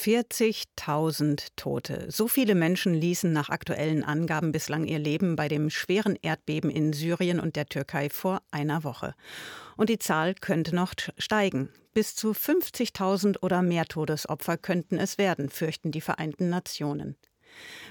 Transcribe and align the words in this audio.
40.000 0.00 1.48
Tote. 1.56 2.06
So 2.08 2.26
viele 2.26 2.54
Menschen 2.54 2.94
ließen 2.94 3.34
nach 3.34 3.50
aktuellen 3.50 4.02
Angaben 4.02 4.50
bislang 4.50 4.86
ihr 4.86 4.98
Leben 4.98 5.36
bei 5.36 5.46
dem 5.46 5.68
schweren 5.68 6.16
Erdbeben 6.22 6.70
in 6.70 6.94
Syrien 6.94 7.38
und 7.38 7.54
der 7.54 7.66
Türkei 7.66 8.08
vor 8.08 8.40
einer 8.50 8.82
Woche. 8.82 9.14
Und 9.76 9.90
die 9.90 9.98
Zahl 9.98 10.34
könnte 10.34 10.74
noch 10.74 10.94
steigen. 11.18 11.68
Bis 11.92 12.14
zu 12.16 12.30
50.000 12.30 13.42
oder 13.42 13.60
mehr 13.60 13.84
Todesopfer 13.84 14.56
könnten 14.56 14.96
es 14.96 15.18
werden, 15.18 15.50
fürchten 15.50 15.90
die 15.90 16.00
Vereinten 16.00 16.48
Nationen. 16.48 17.16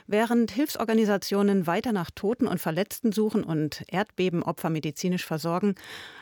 Während 0.08 0.50
Hilfsorganisationen 0.50 1.68
weiter 1.68 1.92
nach 1.92 2.10
Toten 2.10 2.48
und 2.48 2.60
Verletzten 2.60 3.12
suchen 3.12 3.44
und 3.44 3.84
Erdbebenopfer 3.88 4.72
medizinisch 4.72 5.28
versorgen, 5.28 5.76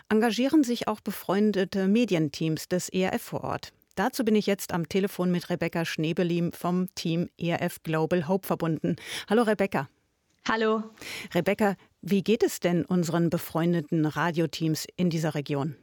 engagieren 0.09 0.65
sich 0.65 0.89
auch 0.89 0.99
befreundete 0.99 1.87
Medienteams 1.87 2.67
des 2.67 2.89
ERF 2.89 3.21
vor 3.21 3.45
Ort. 3.45 3.71
Dazu 3.97 4.23
bin 4.23 4.35
ich 4.35 4.45
jetzt 4.45 4.75
am 4.75 4.87
Telefon 4.87 5.31
mit 5.31 5.49
Rebecca 5.49 5.83
Schneebelim 5.83 6.51
vom 6.51 6.87
Team 6.93 7.29
ERF 7.35 7.81
Global 7.81 8.27
Hope 8.27 8.45
verbunden. 8.45 8.95
Hallo 9.27 9.41
Rebecca. 9.41 9.89
Hallo. 10.47 10.83
Rebecca, 11.33 11.75
wie 12.03 12.21
geht 12.21 12.43
es 12.43 12.59
denn 12.59 12.85
unseren 12.85 13.31
befreundeten 13.31 14.05
Radioteams 14.05 14.85
in 14.97 15.09
dieser 15.09 15.33
Region? 15.33 15.75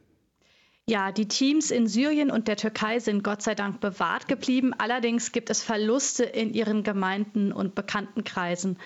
Ja, 0.87 1.11
die 1.11 1.27
Teams 1.27 1.71
in 1.71 1.87
Syrien 1.87 2.31
und 2.31 2.47
der 2.47 2.55
Türkei 2.55 2.99
sind 2.99 3.21
Gott 3.21 3.41
sei 3.41 3.53
Dank 3.53 3.81
bewahrt 3.81 4.29
geblieben. 4.29 4.71
Allerdings 4.77 5.33
gibt 5.33 5.49
es 5.49 5.61
Verluste 5.61 6.23
in 6.23 6.53
ihren 6.53 6.83
Gemeinden 6.83 7.51
und 7.51 7.75
Bekanntenkreisen. 7.75 8.77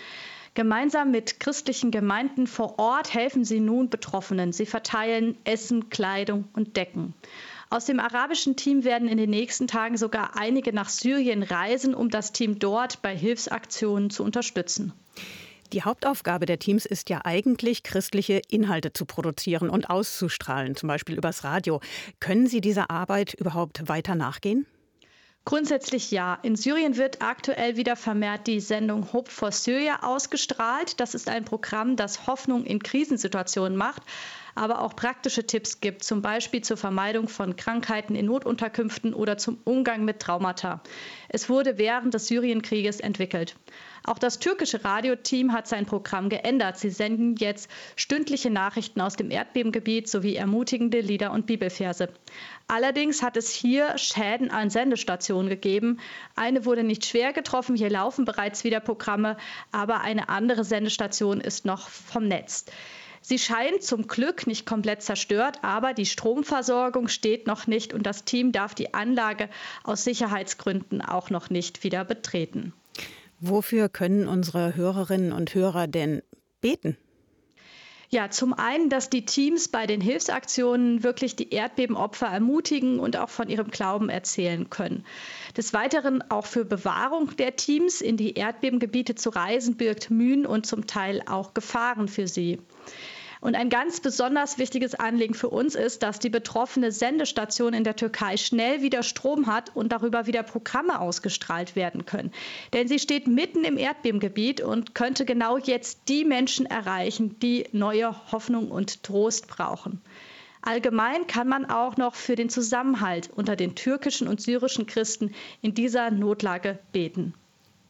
Gemeinsam 0.55 1.11
mit 1.11 1.39
christlichen 1.39 1.91
Gemeinden 1.91 2.47
vor 2.47 2.79
Ort 2.79 3.13
helfen 3.13 3.45
sie 3.45 3.59
nun 3.59 3.91
Betroffenen. 3.91 4.53
Sie 4.53 4.65
verteilen 4.65 5.37
Essen, 5.43 5.89
Kleidung 5.91 6.47
und 6.53 6.75
Decken. 6.75 7.13
Aus 7.71 7.85
dem 7.85 7.99
arabischen 7.99 8.55
Team 8.55 8.83
werden 8.83 9.07
in 9.07 9.17
den 9.17 9.29
nächsten 9.29 9.67
Tagen 9.67 9.95
sogar 9.95 10.35
einige 10.35 10.73
nach 10.73 10.89
Syrien 10.89 11.43
reisen, 11.43 11.93
um 11.93 12.09
das 12.09 12.31
Team 12.31 12.57
dort 12.57 13.03
bei 13.03 13.15
Hilfsaktionen 13.15 14.09
zu 14.09 14.23
unterstützen. 14.23 14.91
Die 15.71 15.83
Hauptaufgabe 15.83 16.47
der 16.47 16.57
Teams 16.57 16.87
ist 16.87 17.11
ja 17.11 17.21
eigentlich, 17.25 17.83
christliche 17.83 18.41
Inhalte 18.49 18.91
zu 18.91 19.05
produzieren 19.05 19.69
und 19.69 19.87
auszustrahlen, 19.87 20.75
zum 20.75 20.87
Beispiel 20.87 21.15
übers 21.15 21.43
Radio. 21.43 21.79
Können 22.19 22.47
Sie 22.47 22.59
dieser 22.59 22.89
Arbeit 22.89 23.35
überhaupt 23.35 23.87
weiter 23.87 24.15
nachgehen? 24.15 24.65
Grundsätzlich 25.45 26.09
ja. 26.09 26.39
In 26.41 26.55
Syrien 26.55 26.97
wird 26.97 27.21
aktuell 27.21 27.77
wieder 27.77 27.95
vermehrt 27.95 28.47
die 28.47 28.59
Sendung 28.59 29.13
Hope 29.13 29.31
for 29.31 29.51
Syria 29.51 29.99
ausgestrahlt. 30.01 30.99
Das 30.99 31.13
ist 31.13 31.29
ein 31.29 31.45
Programm, 31.45 31.95
das 31.95 32.25
Hoffnung 32.25 32.65
in 32.65 32.81
Krisensituationen 32.81 33.77
macht 33.77 34.01
aber 34.55 34.81
auch 34.81 34.95
praktische 34.95 35.45
Tipps 35.45 35.81
gibt, 35.81 36.03
zum 36.03 36.21
Beispiel 36.21 36.61
zur 36.61 36.77
Vermeidung 36.77 37.27
von 37.27 37.55
Krankheiten 37.55 38.15
in 38.15 38.25
Notunterkünften 38.25 39.13
oder 39.13 39.37
zum 39.37 39.59
Umgang 39.63 40.05
mit 40.05 40.19
Traumata. 40.19 40.81
Es 41.29 41.49
wurde 41.49 41.77
während 41.77 42.13
des 42.13 42.27
Syrienkrieges 42.27 42.99
entwickelt. 42.99 43.55
Auch 44.03 44.17
das 44.17 44.39
türkische 44.39 44.83
Radioteam 44.83 45.53
hat 45.53 45.67
sein 45.67 45.85
Programm 45.85 46.29
geändert. 46.29 46.77
Sie 46.77 46.89
senden 46.89 47.35
jetzt 47.35 47.69
stündliche 47.95 48.49
Nachrichten 48.49 49.01
aus 49.01 49.15
dem 49.15 49.29
Erdbebengebiet 49.29 50.07
sowie 50.07 50.35
ermutigende 50.35 51.01
Lieder 51.01 51.31
und 51.31 51.45
Bibelverse. 51.45 52.09
Allerdings 52.67 53.21
hat 53.21 53.37
es 53.37 53.51
hier 53.51 53.97
Schäden 53.97 54.51
an 54.51 54.69
Sendestationen 54.69 55.49
gegeben. 55.49 55.99
Eine 56.35 56.65
wurde 56.65 56.83
nicht 56.83 57.05
schwer 57.05 57.33
getroffen, 57.33 57.75
hier 57.75 57.89
laufen 57.89 58.25
bereits 58.25 58.63
wieder 58.63 58.79
Programme, 58.79 59.37
aber 59.71 60.01
eine 60.01 60.29
andere 60.29 60.63
Sendestation 60.63 61.41
ist 61.41 61.65
noch 61.65 61.89
vom 61.89 62.27
Netz. 62.27 62.65
Sie 63.29 63.37
scheint 63.37 63.83
zum 63.83 64.07
Glück 64.07 64.47
nicht 64.47 64.65
komplett 64.65 65.03
zerstört, 65.03 65.59
aber 65.61 65.93
die 65.93 66.07
Stromversorgung 66.07 67.09
steht 67.09 67.45
noch 67.45 67.67
nicht 67.67 67.93
und 67.93 68.07
das 68.07 68.23
Team 68.25 68.51
darf 68.51 68.73
die 68.73 68.95
Anlage 68.95 69.49
aus 69.83 70.03
Sicherheitsgründen 70.03 71.03
auch 71.03 71.29
noch 71.29 71.51
nicht 71.51 71.83
wieder 71.83 72.03
betreten. 72.05 72.73
Wofür 73.39 73.87
können 73.87 74.27
unsere 74.27 74.75
Hörerinnen 74.75 75.31
und 75.31 75.53
Hörer 75.53 75.85
denn 75.85 76.23
beten? 76.59 76.97
Ja, 78.09 78.31
zum 78.31 78.55
einen, 78.55 78.89
dass 78.89 79.11
die 79.11 79.25
Teams 79.25 79.67
bei 79.67 79.85
den 79.85 80.01
Hilfsaktionen 80.01 81.03
wirklich 81.03 81.35
die 81.35 81.51
Erdbebenopfer 81.51 82.25
ermutigen 82.25 82.99
und 82.99 83.15
auch 83.15 83.29
von 83.29 83.47
ihrem 83.47 83.69
Glauben 83.69 84.09
erzählen 84.09 84.71
können. 84.71 85.05
Des 85.55 85.71
Weiteren 85.75 86.23
auch 86.31 86.47
für 86.47 86.65
Bewahrung 86.65 87.35
der 87.37 87.55
Teams 87.55 88.01
in 88.01 88.17
die 88.17 88.33
Erdbebengebiete 88.33 89.13
zu 89.13 89.29
reisen 89.29 89.77
birgt 89.77 90.09
Mühen 90.09 90.47
und 90.47 90.65
zum 90.65 90.87
Teil 90.87 91.21
auch 91.27 91.53
Gefahren 91.53 92.07
für 92.07 92.27
sie. 92.27 92.57
Und 93.41 93.55
ein 93.55 93.69
ganz 93.69 94.01
besonders 94.01 94.57
wichtiges 94.57 94.95
Anliegen 94.95 95.33
für 95.33 95.49
uns 95.49 95.75
ist, 95.75 96.03
dass 96.03 96.19
die 96.19 96.29
betroffene 96.29 96.91
Sendestation 96.91 97.73
in 97.73 97.85
der 97.85 97.95
Türkei 97.95 98.35
schnell 98.35 98.81
wieder 98.81 99.01
Strom 99.01 99.47
hat 99.47 99.73
und 99.75 99.93
darüber 99.93 100.27
wieder 100.27 100.43
Programme 100.43 100.99
ausgestrahlt 100.99 101.77
werden 101.77 102.05
können. 102.05 102.31
Denn 102.73 102.89
sie 102.89 102.99
steht 102.99 103.27
mitten 103.27 103.63
im 103.63 103.77
Erdbebengebiet 103.77 104.59
und 104.59 104.93
könnte 104.93 105.23
genau 105.23 105.57
jetzt 105.57 106.01
die 106.09 106.25
Menschen 106.25 106.65
erreichen, 106.65 107.39
die 107.39 107.65
neue 107.71 108.13
Hoffnung 108.31 108.71
und 108.71 109.03
Trost 109.03 109.47
brauchen. 109.47 110.01
Allgemein 110.61 111.25
kann 111.25 111.47
man 111.47 111.65
auch 111.65 111.95
noch 111.95 112.15
für 112.15 112.35
den 112.35 112.49
Zusammenhalt 112.49 113.29
unter 113.33 113.55
den 113.55 113.75
türkischen 113.75 114.27
und 114.27 114.41
syrischen 114.41 114.85
Christen 114.85 115.33
in 115.61 115.73
dieser 115.73 116.11
Notlage 116.11 116.79
beten. 116.91 117.33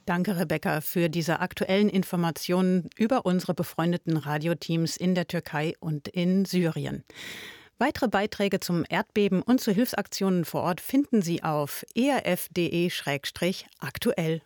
Danke, 0.09 0.37
Rebecca, 0.39 0.81
für 0.81 1.07
diese 1.07 1.39
aktuellen 1.39 1.87
Informationen 1.87 2.89
über 2.97 3.27
unsere 3.27 3.53
befreundeten 3.53 4.17
Radioteams 4.17 4.97
in 4.97 5.13
der 5.13 5.27
Türkei 5.27 5.75
und 5.79 6.07
in 6.07 6.45
Syrien. 6.45 7.03
Weitere 7.77 8.07
Beiträge 8.07 8.59
zum 8.59 8.85
Erdbeben 8.89 9.43
und 9.43 9.61
zu 9.61 9.71
Hilfsaktionen 9.71 10.45
vor 10.45 10.63
Ort 10.63 10.81
finden 10.81 11.21
Sie 11.21 11.43
auf 11.43 11.85
erf.de-aktuell. 11.93 14.41